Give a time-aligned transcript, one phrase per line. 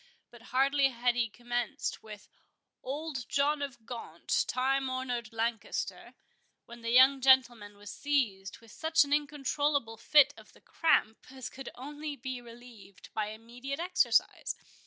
[0.31, 2.27] But hardly had he commenced with
[2.81, 6.15] "Old John of Gaunt, time honored Lancaster,"
[6.65, 11.51] when the young gentleman was seized with such an incontrollable fit of the cramp as
[11.51, 14.55] could only be relieved by immediate exercise.